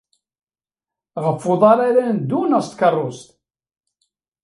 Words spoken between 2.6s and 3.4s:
s tkeṛṛust?